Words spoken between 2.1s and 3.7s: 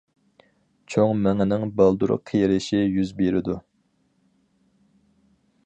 قېرىشى يۈز بېرىدۇ.